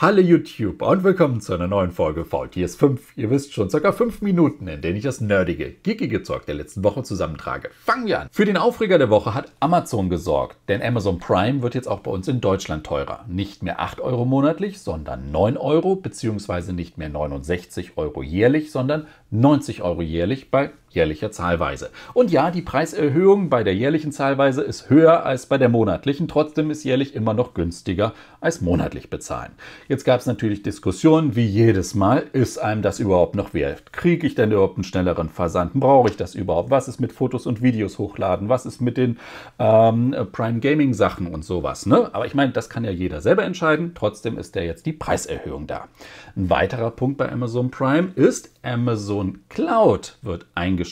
[0.00, 3.16] Hallo YouTube und willkommen zu einer neuen Folge VTS 5.
[3.16, 3.92] Ihr wisst schon, ca.
[3.92, 7.70] 5 Minuten, in denen ich das nerdige, geekige Zeug der letzten Woche zusammentrage.
[7.84, 8.28] Fangen wir an.
[8.32, 12.10] Für den Aufreger der Woche hat Amazon gesorgt, denn Amazon Prime wird jetzt auch bei
[12.10, 13.24] uns in Deutschland teurer.
[13.28, 19.06] Nicht mehr 8 Euro monatlich, sondern 9 Euro, beziehungsweise nicht mehr 69 Euro jährlich, sondern
[19.30, 21.90] 90 Euro jährlich bei jährlicher Zahlweise.
[22.12, 26.70] Und ja, die Preiserhöhung bei der jährlichen Zahlweise ist höher als bei der monatlichen, trotzdem
[26.70, 29.52] ist jährlich immer noch günstiger als monatlich bezahlen.
[29.88, 33.92] Jetzt gab es natürlich Diskussionen, wie jedes Mal, ist einem das überhaupt noch wert?
[33.92, 35.72] Kriege ich denn überhaupt einen schnelleren Versand?
[35.74, 36.70] Brauche ich das überhaupt?
[36.70, 38.48] Was ist mit Fotos und Videos hochladen?
[38.48, 39.18] Was ist mit den
[39.58, 41.86] ähm, Prime Gaming Sachen und sowas?
[41.86, 42.10] Ne?
[42.12, 45.66] Aber ich meine, das kann ja jeder selber entscheiden, trotzdem ist ja jetzt die Preiserhöhung
[45.66, 45.88] da.
[46.36, 50.83] Ein weiterer Punkt bei Amazon Prime ist, Amazon Cloud wird eingestellt.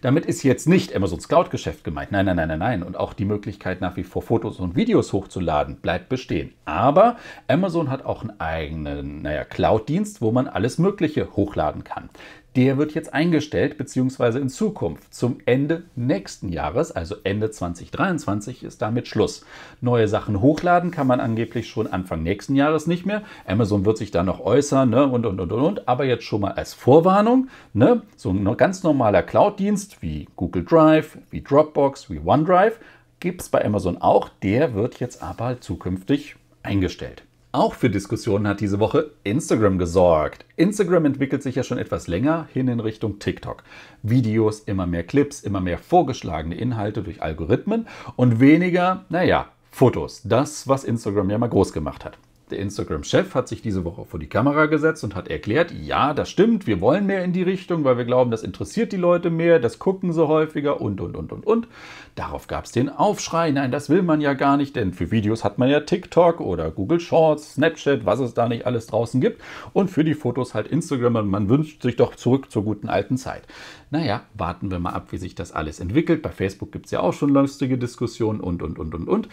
[0.00, 2.12] Damit ist jetzt nicht Amazons Cloud-Geschäft gemeint.
[2.12, 2.82] Nein, nein, nein, nein, nein.
[2.82, 6.54] Und auch die Möglichkeit, nach wie vor Fotos und Videos hochzuladen, bleibt bestehen.
[6.64, 12.10] Aber Amazon hat auch einen eigenen naja, Cloud-Dienst, wo man alles Mögliche hochladen kann
[12.58, 15.14] der wird jetzt eingestellt, beziehungsweise in Zukunft.
[15.14, 19.46] Zum Ende nächsten Jahres, also Ende 2023, ist damit Schluss.
[19.80, 23.22] Neue Sachen hochladen kann man angeblich schon Anfang nächsten Jahres nicht mehr.
[23.46, 25.06] Amazon wird sich da noch äußern ne?
[25.06, 28.02] und, und, und, und, aber jetzt schon mal als Vorwarnung, ne?
[28.16, 32.80] so ein ganz normaler Cloud-Dienst wie Google Drive, wie Dropbox, wie OneDrive,
[33.20, 34.30] gibt es bei Amazon auch.
[34.42, 37.22] Der wird jetzt aber zukünftig eingestellt.
[37.58, 40.44] Auch für Diskussionen hat diese Woche Instagram gesorgt.
[40.54, 43.64] Instagram entwickelt sich ja schon etwas länger hin in Richtung TikTok.
[44.04, 50.22] Videos, immer mehr Clips, immer mehr vorgeschlagene Inhalte durch Algorithmen und weniger, naja, Fotos.
[50.22, 52.16] Das, was Instagram ja mal groß gemacht hat.
[52.50, 56.30] Der Instagram-Chef hat sich diese Woche vor die Kamera gesetzt und hat erklärt, ja, das
[56.30, 59.58] stimmt, wir wollen mehr in die Richtung, weil wir glauben, das interessiert die Leute mehr,
[59.58, 61.68] das gucken sie häufiger und, und, und, und, und.
[62.14, 65.44] Darauf gab es den Aufschrei, nein, das will man ja gar nicht, denn für Videos
[65.44, 69.42] hat man ja TikTok oder Google Shorts, Snapchat, was es da nicht alles draußen gibt
[69.72, 73.18] und für die Fotos halt Instagram und man wünscht sich doch zurück zur guten alten
[73.18, 73.42] Zeit.
[73.90, 76.22] Naja, warten wir mal ab, wie sich das alles entwickelt.
[76.22, 79.28] Bei Facebook gibt es ja auch schon lustige Diskussionen und, und, und, und, und.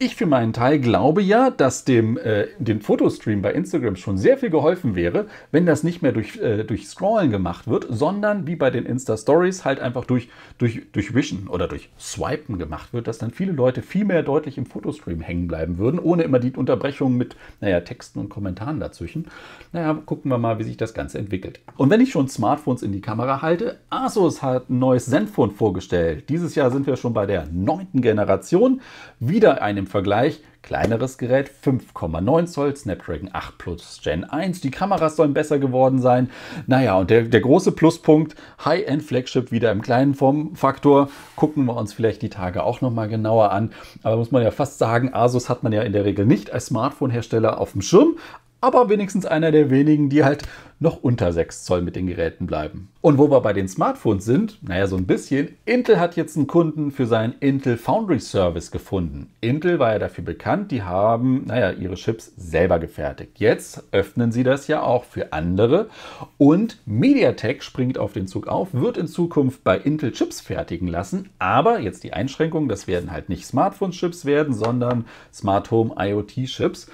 [0.00, 4.38] Ich für meinen Teil glaube ja, dass dem äh, den Fotostream bei Instagram schon sehr
[4.38, 8.54] viel geholfen wäre, wenn das nicht mehr durch, äh, durch Scrollen gemacht wird, sondern wie
[8.54, 10.28] bei den Insta-Stories halt einfach durch,
[10.58, 14.56] durch, durch Wischen oder durch Swipen gemacht wird, dass dann viele Leute viel mehr deutlich
[14.56, 19.26] im Fotostream hängen bleiben würden, ohne immer die Unterbrechung mit naja, Texten und Kommentaren dazwischen.
[19.72, 21.58] Naja, gucken wir mal, wie sich das Ganze entwickelt.
[21.76, 26.28] Und wenn ich schon Smartphones in die Kamera halte, Asus hat ein neues Zenfone vorgestellt.
[26.28, 28.80] Dieses Jahr sind wir schon bei der neunten Generation.
[29.18, 34.60] Wieder einem Vergleich, kleineres Gerät, 5,9 Zoll, Snapdragon 8 Plus Gen 1.
[34.60, 36.30] Die Kameras sollen besser geworden sein.
[36.66, 38.34] Naja, und der, der große Pluspunkt,
[38.64, 41.08] High-End Flagship wieder im kleinen Formfaktor.
[41.36, 43.72] Gucken wir uns vielleicht die Tage auch nochmal genauer an.
[44.02, 46.66] Aber muss man ja fast sagen, Asus hat man ja in der Regel nicht als
[46.66, 48.16] Smartphone-Hersteller auf dem Schirm
[48.60, 50.42] aber wenigstens einer der wenigen, die halt
[50.80, 52.88] noch unter 6 Zoll mit den Geräten bleiben.
[53.00, 56.46] Und wo wir bei den Smartphones sind, naja, so ein bisschen, Intel hat jetzt einen
[56.46, 59.30] Kunden für seinen Intel Foundry Service gefunden.
[59.40, 63.38] Intel war ja dafür bekannt, die haben, naja, ihre Chips selber gefertigt.
[63.38, 65.88] Jetzt öffnen sie das ja auch für andere
[66.36, 71.30] und MediaTek springt auf den Zug auf, wird in Zukunft bei Intel Chips fertigen lassen,
[71.38, 76.88] aber jetzt die Einschränkung, das werden halt nicht Smartphone-Chips werden, sondern Smart Home IoT-Chips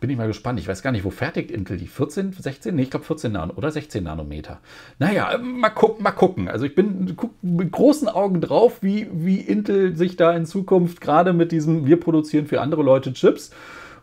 [0.00, 0.58] bin ich mal gespannt.
[0.60, 2.74] Ich weiß gar nicht, wo fertigt Intel die 14, 16?
[2.74, 4.60] Nee, ich glaube 14 Nanometer oder 16 Nanometer.
[4.98, 6.48] Naja, mal gucken, mal gucken.
[6.48, 11.00] Also ich bin guck mit großen Augen drauf, wie, wie Intel sich da in Zukunft
[11.00, 13.50] gerade mit diesem, wir produzieren für andere Leute Chips.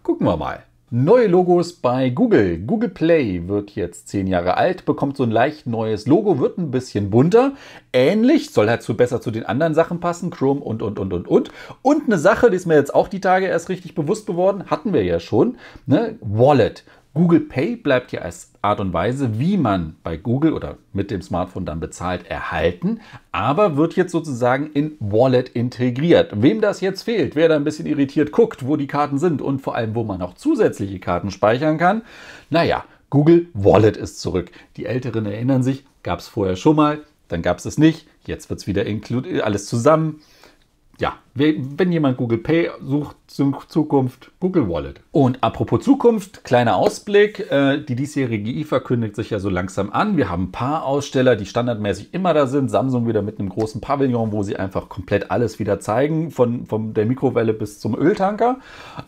[0.02, 0.64] Gucken wir mal.
[0.96, 2.60] Neue Logos bei Google.
[2.60, 6.70] Google Play wird jetzt zehn Jahre alt, bekommt so ein leicht neues Logo, wird ein
[6.70, 7.54] bisschen bunter.
[7.92, 11.28] Ähnlich, soll halt so besser zu den anderen Sachen passen, Chrome und, und, und, und,
[11.28, 11.50] und.
[11.82, 14.94] Und eine Sache, die ist mir jetzt auch die Tage erst richtig bewusst geworden, hatten
[14.94, 16.16] wir ja schon, ne?
[16.22, 16.84] Wallet.
[17.16, 21.22] Google Pay bleibt ja als Art und Weise, wie man bei Google oder mit dem
[21.22, 23.02] Smartphone dann bezahlt, erhalten,
[23.32, 26.32] aber wird jetzt sozusagen in Wallet integriert.
[26.42, 29.62] Wem das jetzt fehlt, wer da ein bisschen irritiert guckt, wo die Karten sind und
[29.62, 32.02] vor allem, wo man auch zusätzliche Karten speichern kann,
[32.50, 34.50] naja, Google Wallet ist zurück.
[34.76, 38.50] Die Älteren erinnern sich, gab es vorher schon mal, dann gab es es nicht, jetzt
[38.50, 38.86] wird es wieder
[39.46, 40.22] alles zusammen.
[41.00, 45.02] Ja, wenn jemand Google Pay sucht, Zukunft Google Wallet.
[45.12, 47.52] Und apropos Zukunft, kleiner Ausblick.
[47.52, 50.18] Äh, die diesjährige IFA kündigt sich ja so langsam an.
[50.18, 52.70] Wir haben ein paar Aussteller, die standardmäßig immer da sind.
[52.70, 56.94] Samsung wieder mit einem großen Pavillon, wo sie einfach komplett alles wieder zeigen, von, von
[56.94, 58.58] der Mikrowelle bis zum Öltanker.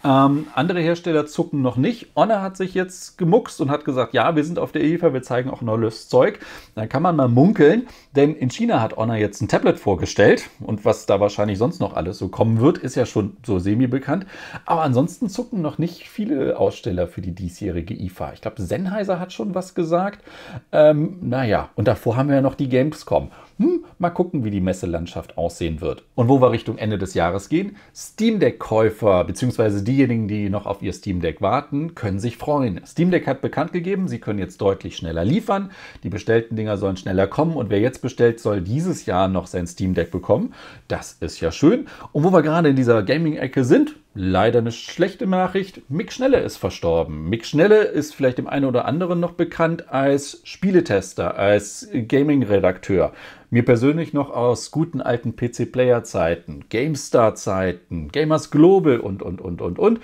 [0.04, 2.08] Ähm, andere Hersteller zucken noch nicht.
[2.16, 5.22] Honor hat sich jetzt gemuckst und hat gesagt, ja, wir sind auf der IFA, wir
[5.22, 6.40] zeigen auch neues Zeug.
[6.74, 10.84] Dann kann man mal munkeln, denn in China hat Honor jetzt ein Tablet vorgestellt und
[10.84, 14.32] was da wahrscheinlich sonst noch alles so kommen wird, ist ja schon so semi-bekannt bekannt.
[14.66, 18.34] Aber ansonsten zucken noch nicht viele Aussteller für die diesjährige IFA.
[18.34, 20.24] Ich glaube, Sennheiser hat schon was gesagt.
[20.72, 23.32] Ähm, naja, und davor haben wir ja noch die Gamescom.
[23.58, 26.04] Hm, mal gucken, wie die Messelandschaft aussehen wird.
[26.16, 29.82] Und wo wir Richtung Ende des Jahres gehen, Steam Deck-Käufer bzw.
[29.82, 32.82] diejenigen, die noch auf ihr Steam Deck warten, können sich freuen.
[32.86, 35.72] Steam Deck hat bekannt gegeben, sie können jetzt deutlich schneller liefern.
[36.04, 39.68] Die bestellten Dinger sollen schneller kommen und wer jetzt bestellt, soll dieses Jahr noch sein
[39.68, 40.54] Steam Deck bekommen.
[40.90, 41.88] Das ist ja schön.
[42.12, 45.90] Und wo wir gerade in dieser Gaming-Ecke sind, Leider eine schlechte Nachricht.
[45.90, 47.30] Mick Schnelle ist verstorben.
[47.30, 53.12] Mick Schnelle ist vielleicht dem einen oder anderen noch bekannt als Spieletester, als Gaming-Redakteur.
[53.50, 60.00] Mir persönlich noch aus guten alten PC-Player-Zeiten, GameStar-Zeiten, Gamers Global und, und, und, und, und.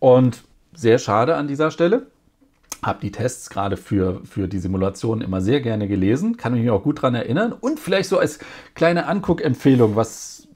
[0.00, 0.44] Und
[0.74, 2.08] sehr schade an dieser Stelle.
[2.82, 6.82] Habe die Tests gerade für, für die Simulation immer sehr gerne gelesen, kann mich auch
[6.82, 7.54] gut daran erinnern.
[7.58, 8.38] Und vielleicht so als
[8.74, 10.46] kleine Anguckempfehlung, was